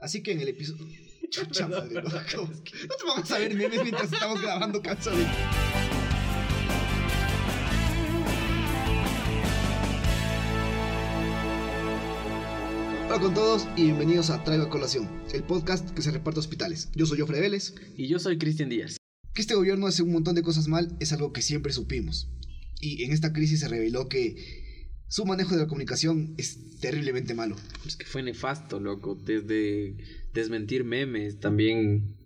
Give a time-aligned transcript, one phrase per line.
[0.00, 0.86] Así que en el episodio...
[1.30, 2.10] Chucha madre, ¿no?
[2.34, 5.28] ¿Cómo es que- no te vamos a ver memes mientras estamos grabando canciones.
[13.06, 16.42] Hola con todos y bienvenidos a Traigo a Colación, el podcast que se reparte a
[16.42, 16.90] hospitales.
[16.94, 17.74] Yo soy Jofre Vélez.
[17.96, 18.98] Y yo soy Cristian Díaz.
[19.34, 22.28] Que este gobierno hace un montón de cosas mal es algo que siempre supimos.
[22.80, 24.69] Y en esta crisis se reveló que
[25.10, 27.56] su manejo de la comunicación es terriblemente malo.
[27.84, 29.16] Es que fue nefasto, loco.
[29.16, 29.96] Desde
[30.32, 32.16] desmentir memes, también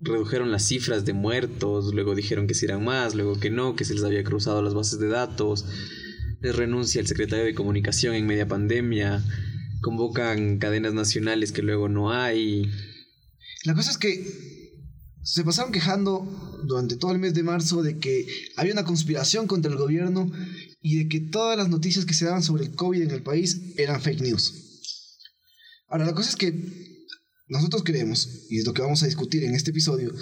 [0.00, 3.84] redujeron las cifras de muertos, luego dijeron que si eran más, luego que no, que
[3.84, 5.66] se les había cruzado las bases de datos.
[6.40, 9.24] Les renuncia el secretario de comunicación en media pandemia.
[9.80, 12.72] Convocan cadenas nacionales que luego no hay.
[13.62, 14.74] La cosa es que
[15.22, 18.26] se pasaron quejando durante todo el mes de marzo de que
[18.56, 20.28] había una conspiración contra el gobierno
[20.86, 23.72] y de que todas las noticias que se daban sobre el COVID en el país
[23.78, 24.52] eran fake news.
[25.88, 27.06] Ahora, la cosa es que
[27.48, 30.14] nosotros creemos, y es lo que vamos a discutir en este episodio,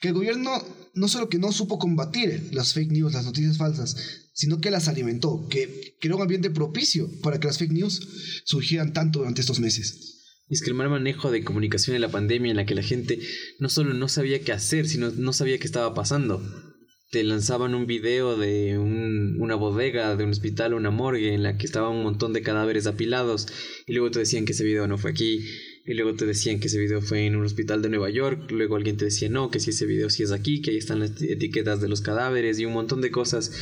[0.00, 0.60] que el gobierno
[0.94, 3.96] no solo que no supo combatir las fake news, las noticias falsas,
[4.32, 8.92] sino que las alimentó, que creó un ambiente propicio para que las fake news surgieran
[8.92, 10.18] tanto durante estos meses.
[10.48, 13.20] Es que el mal manejo de comunicación en la pandemia en la que la gente
[13.60, 16.71] no solo no sabía qué hacer, sino no sabía qué estaba pasando.
[17.12, 21.58] Te lanzaban un video de un- una bodega, de un hospital, una morgue en la
[21.58, 23.48] que estaban un montón de cadáveres apilados
[23.86, 25.44] y luego te decían que ese video no fue aquí
[25.84, 28.76] y luego te decían que ese video fue en un hospital de Nueva York, luego
[28.76, 31.20] alguien te decía no, que si ese video sí es aquí, que ahí están las
[31.20, 33.52] etiquetas de los cadáveres y un montón de cosas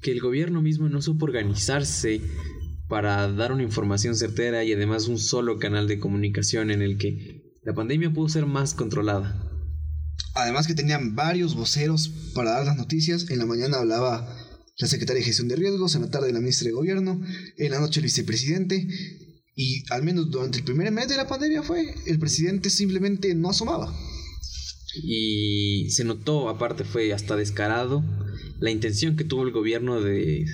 [0.00, 2.20] que el gobierno mismo no supo organizarse
[2.86, 7.42] para dar una información certera y además un solo canal de comunicación en el que
[7.64, 9.49] la pandemia pudo ser más controlada.
[10.34, 13.28] Además que tenían varios voceros para dar las noticias.
[13.30, 14.36] En la mañana hablaba
[14.78, 17.20] la secretaria de gestión de riesgos, en la tarde la ministra de gobierno,
[17.56, 18.86] en la noche el vicepresidente.
[19.54, 23.50] Y al menos durante el primer mes de la pandemia fue, el presidente simplemente no
[23.50, 23.94] asomaba.
[25.02, 28.02] Y se notó, aparte fue hasta descarado,
[28.58, 30.46] la intención que tuvo el gobierno de,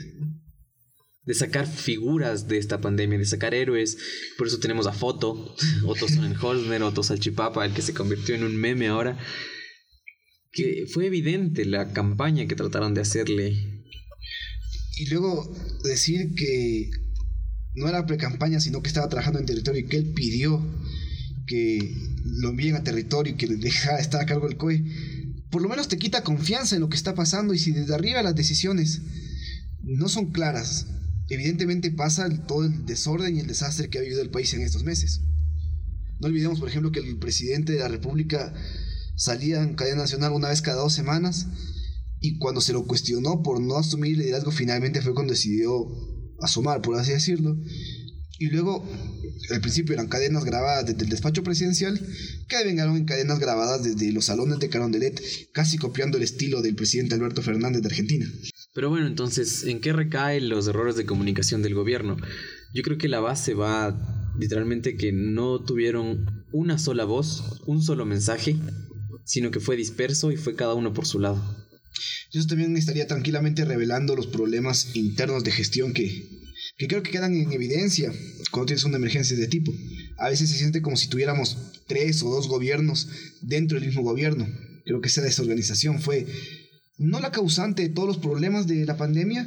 [1.24, 3.98] de sacar figuras de esta pandemia, de sacar héroes.
[4.38, 5.54] Por eso tenemos a Foto,
[5.86, 9.18] Otto Sonnenholzner, Otto Salchipapa, el que se convirtió en un meme ahora.
[10.56, 13.84] Que fue evidente la campaña que trataron de hacerle
[14.96, 16.90] Y luego decir que
[17.74, 20.66] no era pre-campaña, sino que estaba trabajando en territorio y que él pidió
[21.46, 24.82] que lo envíen a territorio y que dejara estar a cargo del COE,
[25.50, 28.22] por lo menos te quita confianza en lo que está pasando y si desde arriba
[28.22, 29.02] las decisiones
[29.82, 30.86] no son claras,
[31.28, 34.84] evidentemente pasa todo el desorden y el desastre que ha vivido el país en estos
[34.84, 35.20] meses.
[36.18, 38.54] No olvidemos, por ejemplo, que el presidente de la República
[39.16, 41.46] salía en cadena nacional una vez cada dos semanas
[42.20, 45.86] y cuando se lo cuestionó por no asumir el liderazgo, finalmente fue cuando decidió
[46.40, 47.56] asomar, por así decirlo.
[48.38, 48.86] Y luego,
[49.50, 51.98] al principio eran cadenas grabadas desde el despacho presidencial,
[52.48, 55.22] que vengaron en cadenas grabadas desde los salones de Carondelet,
[55.52, 58.26] casi copiando el estilo del presidente Alberto Fernández de Argentina.
[58.74, 62.18] Pero bueno, entonces, ¿en qué recaen los errores de comunicación del gobierno?
[62.74, 68.04] Yo creo que la base va literalmente que no tuvieron una sola voz, un solo
[68.04, 68.56] mensaje,
[69.26, 71.42] sino que fue disperso y fue cada uno por su lado.
[72.32, 76.28] Y Eso también estaría tranquilamente revelando los problemas internos de gestión que,
[76.78, 78.12] que creo que quedan en evidencia
[78.50, 79.72] cuando tienes una emergencia de este tipo.
[80.16, 83.08] A veces se siente como si tuviéramos tres o dos gobiernos
[83.42, 84.46] dentro del mismo gobierno.
[84.84, 86.26] Creo que esa desorganización fue
[86.98, 89.46] no la causante de todos los problemas de la pandemia,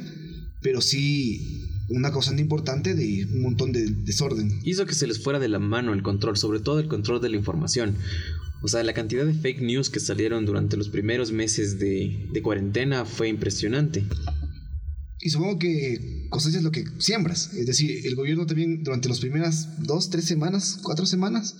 [0.60, 4.60] pero sí una causante importante de un montón de desorden.
[4.62, 7.30] Hizo que se les fuera de la mano el control, sobre todo el control de
[7.30, 7.96] la información.
[8.62, 12.42] O sea, la cantidad de fake news que salieron durante los primeros meses de, de
[12.42, 14.04] cuarentena fue impresionante.
[15.20, 17.52] Y supongo que cosechas lo que siembras.
[17.54, 21.56] Es decir, el gobierno también durante las primeras dos, tres semanas, cuatro semanas,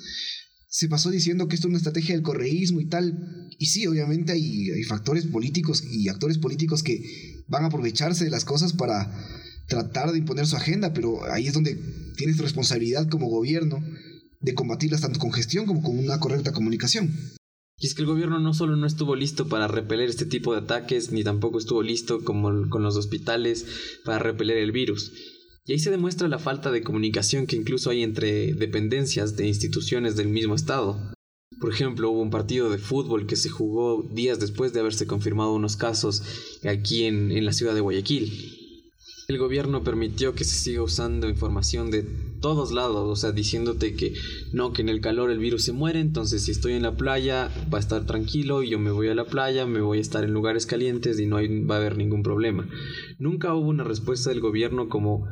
[0.69, 3.49] se pasó diciendo que esto es una estrategia del correísmo y tal.
[3.59, 8.31] Y sí, obviamente hay, hay factores políticos y actores políticos que van a aprovecharse de
[8.31, 9.11] las cosas para
[9.69, 11.79] tratar de imponer su agenda, pero ahí es donde
[12.17, 13.83] tienes responsabilidad como gobierno
[14.41, 17.15] de combatirlas tanto con gestión como con una correcta comunicación.
[17.79, 20.61] Y es que el gobierno no solo no estuvo listo para repeler este tipo de
[20.61, 23.67] ataques, ni tampoco estuvo listo como con los hospitales
[24.05, 25.13] para repeler el virus.
[25.65, 30.17] Y ahí se demuestra la falta de comunicación que incluso hay entre dependencias de instituciones
[30.17, 31.15] del mismo Estado.
[31.59, 35.55] Por ejemplo, hubo un partido de fútbol que se jugó días después de haberse confirmado
[35.55, 36.23] unos casos
[36.65, 38.31] aquí en, en la ciudad de Guayaquil.
[39.29, 42.05] El gobierno permitió que se siga usando información de
[42.41, 44.15] todos lados, o sea, diciéndote que
[44.53, 47.51] no, que en el calor el virus se muere, entonces si estoy en la playa
[47.73, 50.25] va a estar tranquilo y yo me voy a la playa, me voy a estar
[50.25, 52.69] en lugares calientes y no hay- va a haber ningún problema.
[53.19, 55.27] Nunca hubo una respuesta del gobierno como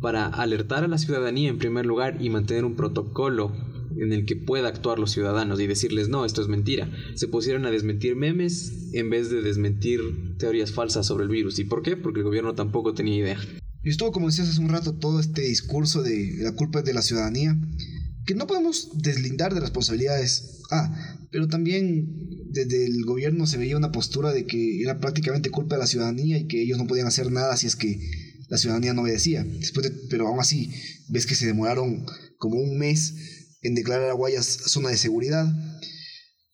[0.00, 3.52] para alertar a la ciudadanía en primer lugar y mantener un protocolo
[3.96, 6.90] en el que pueda actuar los ciudadanos y decirles no, esto es mentira.
[7.14, 10.00] Se pusieron a desmentir memes en vez de desmentir
[10.36, 11.58] teorías falsas sobre el virus.
[11.58, 11.96] ¿Y por qué?
[11.96, 13.38] Porque el gobierno tampoco tenía idea.
[13.84, 17.02] Y estuvo, como decías hace un rato, todo este discurso de la culpa de la
[17.02, 17.56] ciudadanía,
[18.26, 20.62] que no podemos deslindar de responsabilidades.
[20.70, 22.08] Ah, pero también
[22.50, 26.38] desde el gobierno se veía una postura de que era prácticamente culpa de la ciudadanía
[26.38, 28.00] y que ellos no podían hacer nada si es que
[28.48, 29.44] la ciudadanía no obedecía.
[29.44, 30.72] Después pero aún así,
[31.08, 32.06] ves que se demoraron
[32.38, 33.14] como un mes
[33.62, 35.46] en declarar a Guayas zona de seguridad,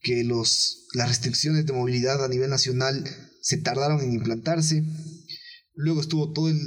[0.01, 3.05] que los, las restricciones de movilidad a nivel nacional
[3.43, 4.85] se tardaron en implantarse.
[5.83, 6.59] Luego estuvo todo el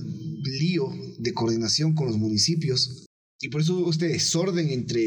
[0.44, 0.90] lío
[1.20, 3.06] de coordinación con los municipios.
[3.40, 5.02] Y por eso hubo este desorden entre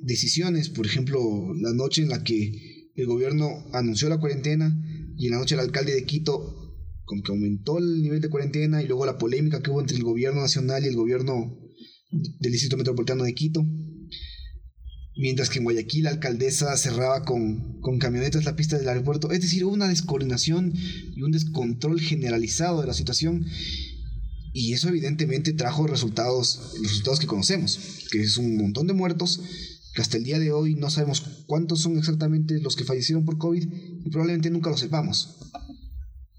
[0.00, 1.20] decisiones, por ejemplo,
[1.60, 4.74] la noche en la que el gobierno anunció la cuarentena
[5.16, 6.62] y en la noche el alcalde de Quito
[7.04, 10.04] como que aumentó el nivel de cuarentena y luego la polémica que hubo entre el
[10.04, 11.58] gobierno nacional y el gobierno
[12.10, 13.66] del Distrito Metropolitano de Quito.
[15.16, 19.30] Mientras que en Guayaquil la alcaldesa cerraba con, con camionetas la pista del aeropuerto.
[19.30, 23.44] Es decir, hubo una descoordinación y un descontrol generalizado de la situación.
[24.54, 27.78] Y eso evidentemente trajo resultados, los resultados que conocemos,
[28.10, 29.40] que es un montón de muertos,
[29.94, 33.38] que hasta el día de hoy no sabemos cuántos son exactamente los que fallecieron por
[33.38, 33.66] COVID
[34.04, 35.38] y probablemente nunca lo sepamos.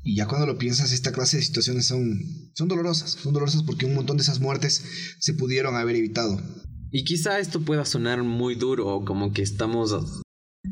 [0.04, 2.20] Y ya cuando lo piensas, esta clase de situaciones son,
[2.54, 3.12] son dolorosas.
[3.12, 4.84] Son dolorosas porque un montón de esas muertes
[5.20, 6.42] se pudieron haber evitado.
[6.95, 10.22] Y quizá esto pueda sonar muy duro, como que estamos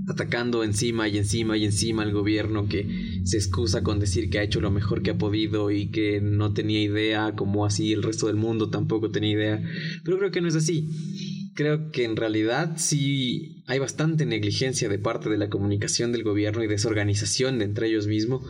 [0.07, 4.43] atacando encima y encima y encima al gobierno que se excusa con decir que ha
[4.43, 8.27] hecho lo mejor que ha podido y que no tenía idea, como así el resto
[8.27, 9.63] del mundo tampoco tenía idea.
[10.05, 10.91] Pero creo que no es así.
[11.55, 16.63] Creo que en realidad sí hay bastante negligencia de parte de la comunicación del gobierno
[16.63, 18.43] y desorganización de entre ellos mismos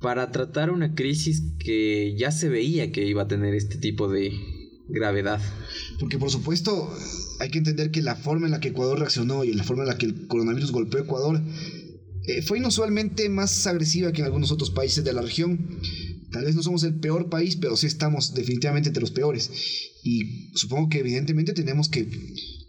[0.00, 4.32] para tratar una crisis que ya se veía que iba a tener este tipo de
[4.88, 5.40] gravedad.
[5.98, 6.92] Porque por supuesto
[7.40, 9.88] hay que entender que la forma en la que Ecuador reaccionó y la forma en
[9.88, 11.42] la que el coronavirus golpeó a Ecuador
[12.24, 15.80] eh, fue inusualmente más agresiva que en algunos otros países de la región.
[16.30, 19.50] Tal vez no somos el peor país, pero sí estamos definitivamente entre los peores.
[20.02, 22.08] Y supongo que evidentemente tenemos que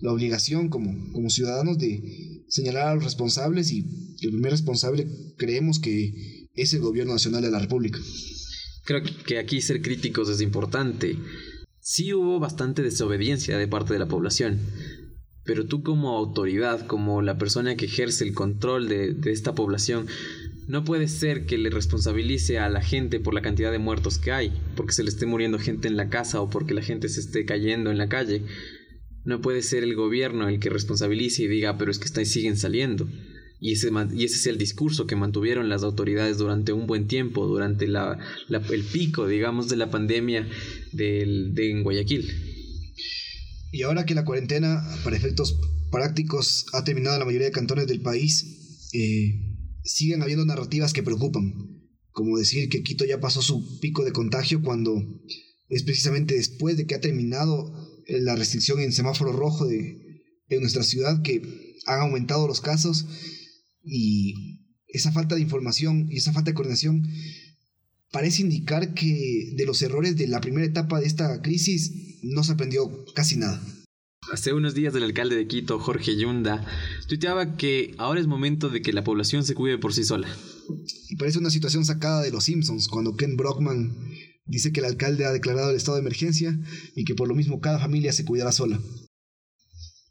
[0.01, 3.85] la obligación como, como ciudadanos de señalar a los responsables y
[4.21, 5.07] el primer responsable
[5.37, 7.99] creemos que es el gobierno nacional de la República.
[8.85, 11.17] Creo que aquí ser críticos es importante.
[11.85, 14.57] Sí hubo bastante desobediencia de parte de la población,
[15.43, 20.07] pero tú como autoridad, como la persona que ejerce el control de, de esta población,
[20.69, 24.31] no puede ser que le responsabilice a la gente por la cantidad de muertos que
[24.31, 27.19] hay, porque se le esté muriendo gente en la casa o porque la gente se
[27.19, 28.43] esté cayendo en la calle.
[29.25, 33.09] No puede ser el gobierno el que responsabilice y diga, pero es que siguen saliendo.
[33.63, 37.47] Y ese, y ese es el discurso que mantuvieron las autoridades durante un buen tiempo,
[37.47, 38.19] durante la,
[38.49, 40.45] el pico, digamos, de la pandemia
[40.91, 42.29] de en Guayaquil.
[43.71, 47.87] Y ahora que la cuarentena, para efectos prácticos, ha terminado en la mayoría de cantones
[47.87, 49.39] del país, eh,
[49.85, 51.53] siguen habiendo narrativas que preocupan,
[52.11, 55.01] como decir que Quito ya pasó su pico de contagio cuando
[55.69, 57.73] es precisamente después de que ha terminado
[58.09, 61.41] la restricción en semáforo rojo de, de nuestra ciudad que
[61.85, 63.05] han aumentado los casos
[63.83, 67.07] y esa falta de información y esa falta de coordinación
[68.11, 72.53] parece indicar que de los errores de la primera etapa de esta crisis no se
[72.53, 73.61] aprendió casi nada.
[74.31, 76.65] Hace unos días el alcalde de Quito, Jorge Yunda,
[77.07, 80.29] tuiteaba que ahora es momento de que la población se cuide por sí sola.
[81.09, 83.97] Y parece una situación sacada de los Simpsons, cuando Ken Brockman
[84.45, 86.57] dice que el alcalde ha declarado el estado de emergencia
[86.95, 88.79] y que por lo mismo cada familia se cuidará sola.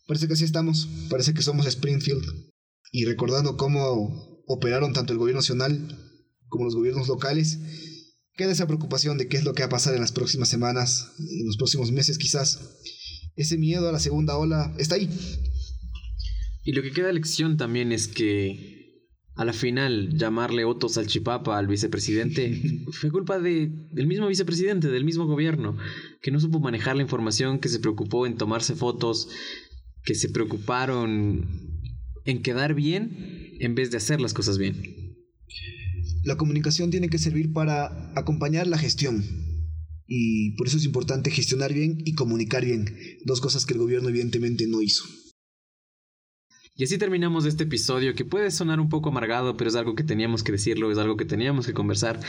[0.06, 2.51] Parece que así estamos, parece que somos Springfield
[2.92, 5.98] y recordando cómo operaron tanto el gobierno nacional
[6.48, 7.58] como los gobiernos locales,
[8.34, 11.14] queda esa preocupación de qué es lo que va a pasar en las próximas semanas,
[11.18, 12.78] en los próximos meses quizás.
[13.34, 15.08] Ese miedo a la segunda ola está ahí.
[16.64, 18.82] Y lo que queda lección también es que
[19.36, 25.06] a la final llamarle Otto Salchipapa al vicepresidente fue culpa de, del mismo vicepresidente, del
[25.06, 25.78] mismo gobierno,
[26.20, 29.30] que no supo manejar la información, que se preocupó en tomarse fotos,
[30.04, 31.71] que se preocuparon
[32.24, 35.16] en quedar bien en vez de hacer las cosas bien.
[36.24, 39.24] La comunicación tiene que servir para acompañar la gestión.
[40.06, 42.84] Y por eso es importante gestionar bien y comunicar bien.
[43.24, 45.04] Dos cosas que el gobierno evidentemente no hizo.
[46.74, 50.04] Y así terminamos este episodio que puede sonar un poco amargado, pero es algo que
[50.04, 52.20] teníamos que decirlo, es algo que teníamos que conversar.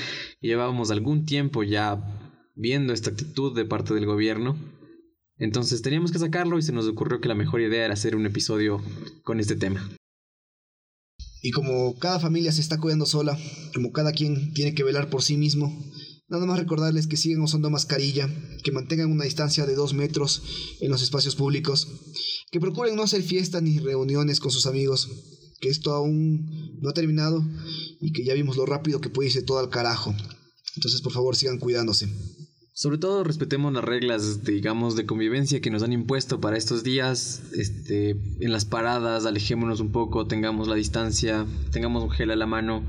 [0.42, 4.58] Y llevábamos algún tiempo ya viendo esta actitud de parte del gobierno
[5.38, 8.26] entonces teníamos que sacarlo y se nos ocurrió que la mejor idea era hacer un
[8.26, 8.82] episodio
[9.24, 9.90] con este tema.
[11.42, 13.38] Y como cada familia se está cuidando sola,
[13.74, 15.72] como cada quien tiene que velar por sí mismo,
[16.34, 18.28] Nada más recordarles que sigan usando mascarilla,
[18.64, 20.42] que mantengan una distancia de dos metros
[20.80, 21.88] en los espacios públicos,
[22.50, 25.10] que procuren no hacer fiestas ni reuniones con sus amigos,
[25.60, 27.46] que esto aún no ha terminado
[28.02, 30.16] y que ya vimos lo rápido que puede irse todo al carajo.
[30.76, 32.10] Entonces, por favor, sigan cuidándose.
[32.76, 37.44] Sobre todo respetemos las reglas, digamos, de convivencia que nos han impuesto para estos días.
[37.54, 42.48] Este, en las paradas, alejémonos un poco, tengamos la distancia, tengamos un gel a la
[42.48, 42.84] mano.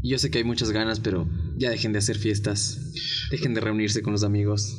[0.00, 2.94] Y yo sé que hay muchas ganas, pero ya dejen de hacer fiestas,
[3.30, 4.78] dejen de reunirse con los amigos.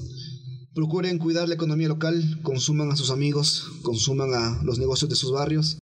[0.73, 5.31] Procuren cuidar la economía local, consuman a sus amigos, consuman a los negocios de sus
[5.31, 5.77] barrios.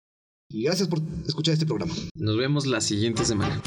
[0.50, 1.94] Y gracias por escuchar este programa.
[2.16, 3.62] Nos vemos la siguiente semana.